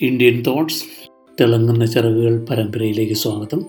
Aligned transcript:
Indian 0.00 0.42
thoughts 0.42 0.84
തിളങ്ങുന്ന 1.40 1.86
ചിറകുകൾ 1.86 2.46
പരമ്പരയിലേക്ക് 2.50 3.12
സ്വാഗതം. 3.12 3.66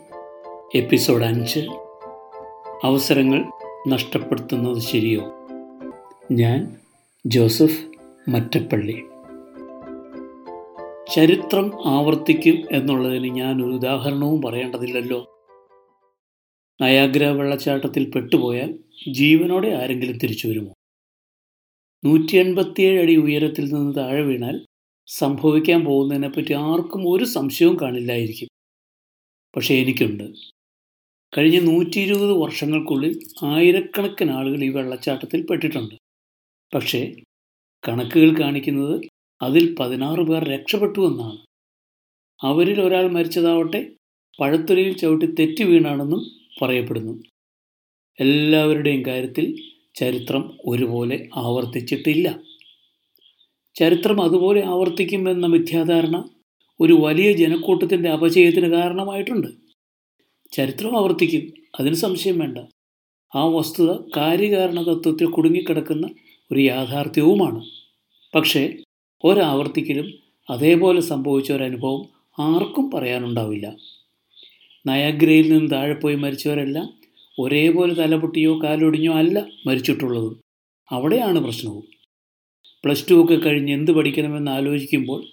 എപ്പിസോഡ് 0.76 1.24
അഞ്ച്. 1.24 1.60
അവസരങ്ങൾ 2.84 3.46
നഷ്ടപ്പെടുത്തുന്നത് 3.88 4.80
ശരിയോ? 4.80 5.22
ഞാൻ 6.32 6.76
ജോസഫ് 7.26 7.86
മറ്റപ്പള്ളി. 8.30 9.04
ചരിത്രം 11.16 11.88
ആവർത്തിക്കും 11.88 12.68
എന്നുള്ളതിന് 12.72 13.28
ഞാൻ 13.28 13.66
ഒരു 13.66 13.74
ഉദാഹരണവും 13.74 14.42
പറയേണ്ടതില്ലല്ലോ. 14.42 15.46
നയാഗ്ര 16.82 17.26
വെള്ളച്ചാട്ടത്തിൽ 17.26 18.12
പെട്ടുപോയാൽ 18.12 18.80
ജീവനോടെ 19.12 19.68
ആരെങ്കിലും 19.68 20.18
തിരിച്ചു 20.18 20.48
വരുമോ? 20.48 20.74
നൂറ്റി 22.06 22.36
എൺപത്തിയേഴ് 22.36 23.02
അടി 23.02 23.16
ഉയരത്തിൽ 23.16 23.74
നിന്ന് 23.74 23.96
താഴെ 23.96 24.22
വീണാൽ 24.22 24.67
സംഭവിക്കാൻ 25.08 25.86
പോകുന്നതിനെപ്പറ്റി 25.86 26.54
ആർക്കും 26.54 27.10
ഒരു 27.10 27.24
സംശയവും 27.24 27.78
കാണില്ലായിരിക്കും. 27.82 28.50
പക്ഷേ 29.56 29.76
എനിക്കുണ്ട്. 29.76 30.24
കഴിഞ്ഞ 31.38 31.60
നൂറ്റി 31.60 32.00
ഇരുപത് 32.00 32.32
വർഷങ്ങൾക്കുള്ളിൽ 32.32 33.20
ആയിരക്കണക്കിന് 33.44 34.32
ആളുകൾ 34.32 34.64
ഈ 34.64 34.70
വെള്ളച്ചാട്ടത്തിൽ 34.70 35.46
പെട്ടിട്ടുണ്ട്. 35.46 35.96
പക്ഷേ 36.74 37.16
കണക്കുകൾ 37.88 38.42
കാണിക്കുന്നത് 38.42 38.96
അതിൽ 39.42 39.76
പതിനാറ് 39.80 40.22
പേർ 40.22 40.44
രക്ഷപ്പെട്ടു 40.44 41.00
എന്നാണ്. 41.00 41.40
അവരിൽ 42.44 42.82
ഒരാൾ 42.82 43.12
മരിച്ചതാവട്ടെ 43.12 43.82
പഴത്തൊലിയിൽ 44.40 44.98
ചവിട്ടി 44.98 45.26
തെറ്റി 45.26 45.64
വീണാണെന്നും 45.64 46.22
പറയപ്പെടുന്നു. 46.62 47.24
എല്ലാവരുടെയും 48.20 49.06
കാര്യത്തിൽ 49.06 49.46
ചരിത്രം 49.96 50.58
ഒരുപോലെ 50.66 51.30
ആവർത്തിച്ചിട്ടില്ല. 51.36 52.28
ചരിത്രം 53.80 54.22
അതുപോലെ 54.22 54.66
ആവർത്തിക്കുമെന്ന 54.66 55.46
മിഥ്യാധാരണ 55.46 56.30
ഒരു 56.80 56.94
വലിയ 56.94 57.32
ജനക്കൂട്ടത്തിന്റെ 57.32 58.10
അപചയത്തിന് 58.10 58.74
കാരണമായിട്ടുണ്ട്. 58.74 59.48
ചരിത്രം 60.52 61.00
ആവർത്തിക്കും 61.00 61.54
അതിന് 61.80 61.94
സംശയം 61.94 62.40
വേണ്ട. 62.40 62.58
ആ 63.36 63.46
വസ്തുത 63.46 64.10
കാര്യകാരണ 64.18 64.82
തത്വത്തിൽ 64.82 65.26
കുടുങ്ങിക്കിടക്കുന്ന 65.26 66.10
ഒരു 66.52 66.60
യാഥാർത്ഥ്യവുമാണ്. 66.60 67.66
പക്ഷേ 68.36 68.78
ഒരാവർത്തിക്കലും 69.24 70.14
അതേപോലെ 70.50 71.02
സംഭവിച്ച 71.02 71.52
ഒരനുഭവം 71.52 72.06
ആർക്കും 72.40 72.92
പറയാനുണ്ടാവില്ല. 72.92 73.76
നയാഗ്രയിൽ 74.88 75.52
നിന്ന് 75.52 75.72
താഴെ 75.72 75.94
പോയി 75.94 76.16
മരിച്ചവരെല്ലാം 76.16 76.94
ഒരേപോലെ 77.40 77.94
തലപൊട്ടിയോ 77.94 78.64
കാലൊടിഞ്ഞോ 78.64 79.14
അല്ല 79.14 79.46
മരിച്ചിട്ടുള്ളത്. 79.68 80.38
അവിടെയാണ് 80.92 81.40
പ്രശ്നവും. 81.40 81.97
പ്ലസ് 82.88 83.10
ടു 83.12 83.24
ഒക്കെ 83.24 83.36
കഴിഞ്ഞ് 83.36 83.74
എന്ത് 83.74 83.92
പഠിക്കണമെന്ന് 83.92 84.52
ആലോചിക്കുമ്പോൾ 84.52 85.26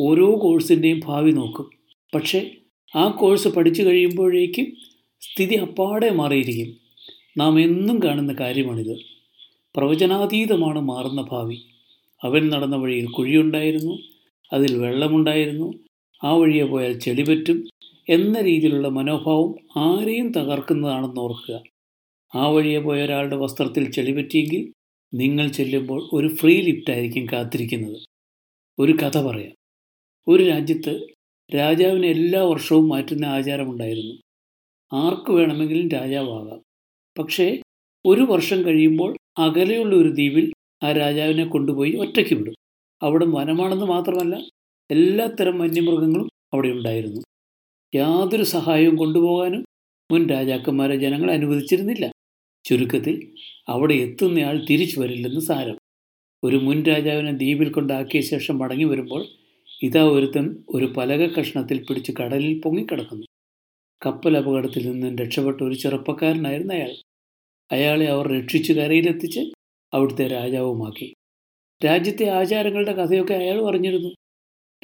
ഓരോ 0.00 0.40
കോഴ്സിന്റെയും 0.42 1.00
ഭാവി 1.04 1.30
നോക്കും. 1.30 1.70
പക്ഷേ 2.14 2.50
ആ 2.96 3.08
കോഴ്സ് 3.08 3.48
പഠിച്ചു 3.48 3.82
കഴിയുമ്പോഴേക്കും 3.82 4.66
സ്ഥിതി 5.20 5.54
അപ്പാടെ 5.54 6.10
മാറിയിരിക്കും. 6.10 6.76
നാം 7.36 7.60
എന്നും 7.60 8.00
കാണുന്ന 8.02 8.36
കാര്യമാണിത്. 8.40 8.96
പ്രവചനാതീതമാണ് 9.76 10.80
മാറുന്ന 10.80 11.26
ഭാവി. 11.32 11.58
അവൻ 12.24 12.48
നടന്ന 12.48 12.76
വഴിയിൽ 12.76 13.06
കുഴിയുണ്ടായിരുന്നു 13.06 13.98
അതിൽ 14.52 14.78
വെള്ളമുണ്ടായിരുന്നു 14.78 15.74
ആ 16.24 16.32
വഴിയെ 16.32 16.64
പോയാൽ 16.64 16.92
ചെളി 16.92 17.22
പറ്റും 17.22 17.68
എന്ന 18.08 18.40
രീതിയിലുള്ള 18.40 18.88
മനോഭാവം 18.88 19.54
ആരെയും 19.76 20.32
തകർക്കുന്നതാണെന്ന് 20.32 21.20
ഓർക്കുക. 21.20 21.62
ആ 22.34 22.48
വഴിയെ 22.48 22.78
പോയ 22.78 23.02
ഒരാളുടെ 23.02 23.36
വസ്ത്രത്തിൽ 23.36 23.90
ചെളി 23.90 24.12
പറ്റിയെങ്കിൽ 24.12 24.79
നിങ്ങൾ 25.14 25.48
ചെല്ലുമ്പോൾ 25.48 26.08
ഒരു 26.12 26.34
ഫ്രീ 26.34 26.60
ലിഫ്റ്റ് 26.60 26.90
ആയിരിക്കും 26.90 27.26
കാത്തിരിക്കുന്നത്. 27.32 28.02
ഒരു 28.78 28.92
കഥ 28.92 29.18
പറയാം. 29.18 29.52
ഒരു 30.28 30.42
രാജ്യത്ത് 30.42 31.06
രാജാവിന് 31.54 32.06
എല്ലാ 32.06 32.42
വർഷവും 32.42 32.88
മാറ്റുന്ന 32.88 33.24
ആചാരമുണ്ടായിരുന്നു. 33.26 34.14
ആർക്ക് 34.92 35.30
വേണമെങ്കിലും 35.30 35.88
രാജാവാകാം. 35.88 36.62
പക്ഷേ 37.18 37.62
ഒരു 38.06 38.20
വർഷം 38.20 38.64
കഴിയുമ്പോൾ 38.64 39.16
അകലെയുള്ള 39.38 39.96
ഒരു 39.96 40.08
ദ്വീപിൽ 40.08 40.52
ആ 40.82 40.92
രാജാവിനെ 40.92 41.44
കൊണ്ടുപോയി 41.44 41.92
ഒറ്റയ്ക്ക് 41.92 42.34
വിടും. 42.34 42.54
അവിടെ 43.02 43.26
വനമാണെന്ന് 43.26 43.84
മാത്രമല്ല 43.84 44.36
എല്ലാത്തരം 44.90 45.58
വന്യമൃഗങ്ങളും 45.58 46.28
അവിടെ 46.52 46.68
ഉണ്ടായിരുന്നു. 46.68 47.20
യാതൊരു 47.94 48.42
സഹായവും 48.42 48.96
കൊണ്ടുപോകാനും 48.96 49.64
മുൻ 50.12 50.28
രാജാക്കന്മാരെ 50.28 50.96
ജനങ്ങൾ 50.96 51.30
അനുവദിച്ചിരുന്നില്ല. 51.30 52.12
ചുരുക്കത്തിൽ 52.70 53.34
അവിടെ 53.68 53.94
എത്തുന്നയാൾ 53.94 54.66
തിരിച്ചു 54.70 55.00
വരില്ലെന്ന് 55.00 55.40
സാരം. 55.40 55.76
ഒരു 56.44 56.56
മുൻ 56.56 56.82
രാജാവിനെ 56.82 57.32
ദ്വീപിൽ 57.32 57.70
കൊണ്ടാക്കിയ 57.70 58.20
ശേഷം 58.20 58.58
മടങ്ങി 58.58 58.84
വരുമ്പോൾ 58.84 59.26
ഇതാ 59.82 60.02
ഒരുത്തൻ 60.02 60.64
ഒരു 60.68 60.84
പലക 60.84 61.32
കഷ്ണത്തിൽ 61.34 61.84
പിടിച്ച് 61.84 62.12
കടലിൽ 62.20 62.60
പൊങ്ങിക്കിടക്കുന്നു 62.60 63.26
കപ്പൽ 64.06 64.36
അപകടത്തിൽ 64.36 64.90
നിന്നും 64.90 65.18
രക്ഷപ്പെട്ട 65.18 65.60
ഒരു 65.60 65.74
ചെറുപ്പക്കാരനായിരുന്നു 65.74 66.74
അയാൾ. 66.74 66.96
അയാളെ 67.72 68.06
അവർ 68.06 68.28
രക്ഷിച്ച് 68.28 68.72
കരയിലെത്തിച്ച് 68.72 69.40
അവിടുത്തെ 69.94 70.28
രാജാവുമാക്കി. 70.28 71.14
രാജ്യത്തെ 71.84 72.24
ആചാരങ്ങളുടെ 72.24 72.92
കഥയൊക്കെ 72.92 73.34
അയാൾ 73.34 73.68
അറിഞ്ഞിരുന്നു 73.68 74.08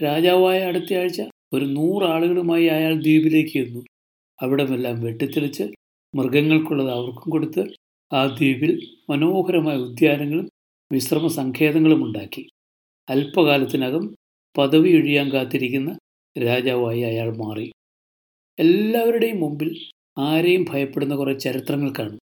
രാജാവായ 0.03 0.59
അടുത്തയാഴ്ച 0.61 1.23
ഒരു 1.53 1.65
നൂറാളുകളുമായി 1.65 2.67
അയാൾ 2.67 2.95
ദ്വീപിലേക്ക് 2.95 3.59
എന്നു. 3.59 3.85
അവിടമെല്ലാം 4.43 5.03
വെട്ടിത്തെളിച്ച് 5.03 5.63
മൃഗങ്ങൾക്കുള്ളത് 6.17 6.91
അവർക്കും 6.91 7.31
കൊടുത്ത് 7.31 7.63
ആ 8.13 8.27
ദ്വീപിൽ 8.27 8.73
മനോഹരമായ 9.11 9.77
ഉദ്യാനങ്ങളും 9.77 10.49
വിശ്രമ 10.93 11.27
സങ്കേതങ്ങളും 11.27 12.05
ഉണ്ടാക്കി. 12.05 12.47
അല്പകാലത്തിനകം 13.11 14.05
പദവി 14.59 14.91
ഒഴിയാൻ 15.01 15.33
കാത്തിരിക്കുന്ന 15.33 15.91
രാജാവായി 16.37 17.01
അയാൾ 17.01 17.37
മാറി. 17.37 17.71
എല്ലാവരുടെയും 18.59 19.41
മുമ്പിൽ 19.41 19.71
ആരെയും 20.19 20.65
ഭയപ്പെടുന്ന 20.71 21.15
കുറേ 21.17 21.35
ചരിത്രങ്ങൾ 21.39 21.93
കാണും. 21.99 22.19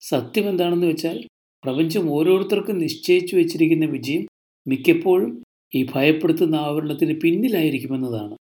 സത്യം 0.00 0.48
എന്താണെന്ന് 0.48 0.86
വെച്ചാൽ 0.86 1.26
പ്രപഞ്ചം 1.64 2.10
ഓരോരുത്തർക്കും 2.10 2.78
നിശ്ചയിച്ചു 2.78 3.36
വെച്ചിരിക്കുന്ന 3.36 3.86
വിജയം 3.86 4.26
മിക്കപ്പോഴും 4.66 5.42
ഈ 5.74 5.86
ഭയപ്പെടുത്തുന്ന 5.94 6.56
ആവരണത്തിന് 6.56 7.20
പിന്നിലായിരിക്കുമെന്നതാണ്. 7.20 8.36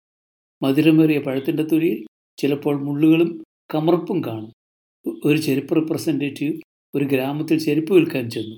മധുരമേറിയ 0.64 1.20
പഴത്തിന്റെ 1.20 1.64
തൊലിയിൽ 1.64 2.06
ചിലപ്പോൾ 2.38 2.84
മുള്ളുകളും 2.84 3.44
കമർപ്പും 3.76 4.24
കാണും. 4.24 4.52
ഒരു 5.08 5.38
ചെരുപ്പ് 5.38 5.76
റിപ്രസെന്റേറ്റീവ് 5.76 6.62
ഒരു 6.96 7.06
ഗ്രാമത്തിൽ 7.06 7.60
ചെരുപ്പ് 7.60 7.94
വിൽക്കാൻ 7.94 8.30
ചെന്നു. 8.30 8.56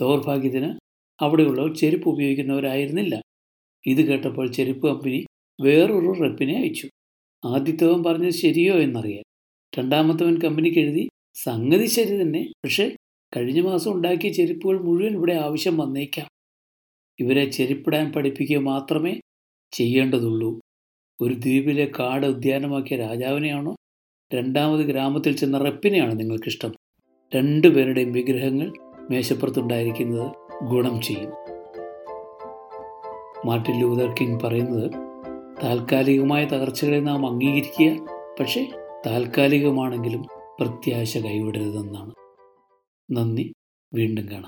ദൗർഭാഗ്യത്തിന് 0.00 0.74
അവിടെയുള്ളവർ 1.20 1.76
ചെരുപ്പ് 1.76 2.08
ഉപയോഗിക്കുന്നവരായിരുന്നില്ല. 2.08 3.22
ഇത് 3.86 4.06
കേട്ടപ്പോൾ 4.06 4.52
ചെരുപ്പ് 4.52 4.86
കമ്പനി 4.86 5.26
വേറൊരു 5.62 6.12
റെപ്പിനെ 6.22 6.56
അയച്ചു. 6.56 6.88
ആദ്യത്തവൻ 7.44 8.02
പറഞ്ഞത് 8.02 8.30
ശരിയോ 8.30 8.74
എന്നറിയാൻ. 8.74 9.22
രണ്ടാമത്തവൻ 9.78 10.38
കമ്പനിക്ക് 10.38 10.78
എഴുതി 10.78 11.08
സംഗതി 11.34 11.86
ശരി 11.86 12.22
തന്നെ 12.22 12.52
പക്ഷേ 12.64 12.96
കഴിഞ്ഞ 13.36 13.60
മാസം 13.60 13.92
ഉണ്ടാക്കിയ 13.92 14.32
ചെരുപ്പുകൾ 14.32 14.78
മുഴുവൻ 14.78 15.12
ഇവിടെ 15.12 15.32
ആവശ്യം 15.32 15.76
വന്നേക്കാം. 15.76 16.28
ഇവരെ 17.20 17.50
ചെരുപ്പിടാൻ 17.50 18.12
പഠിപ്പിക്കുക 18.12 18.56
മാത്രമേ 18.56 19.20
ചെയ്യേണ്ടതുള്ളൂ. 19.72 20.60
ഒരു 21.20 21.34
ദ്വീപിലെ 21.34 21.92
കാട് 21.98 22.26
ഉദ്യാനമാക്കിയ 22.26 22.96
രാജാവിനെയാണോ 22.96 23.75
രണ്ടാമത് 24.34 24.80
ഗ്രാമത്തിൽ 24.80 25.36
ചെന്ന 25.36 25.58
റെപ്പിനെയാണ് 25.58 26.20
നിങ്ങൾക്കിഷ്ടം. 26.20 26.72
രണ്ടുപേരുടെയും 27.36 28.12
വിഗ്രഹങ്ങൾ 28.12 28.72
മേശപ്പുറത്തുണ്ടായിരിക്കുന്നത് 29.10 30.32
ഗുണം 30.64 31.00
ചെയ്യും. 31.00 31.30
മാർട്ടിൻ 33.46 33.80
ലൂതർ 33.80 34.14
കിങ് 34.20 34.40
പറയുന്നത് 34.40 34.90
താൽക്കാലികമായ 35.64 36.44
തകർച്ചകളെ 36.44 37.00
നാം 37.00 37.26
അംഗീകരിക്കുക 37.26 38.06
പക്ഷേ 38.40 38.70
താൽക്കാലികമാണെങ്കിലും 39.06 40.22
പ്രത്യാശ 40.60 41.18
കൈവിടരുതെന്നാണ്. 41.18 42.14
നന്ദി 43.10 43.52
വീണ്ടും 43.94 44.24
കാണാം. 44.24 44.44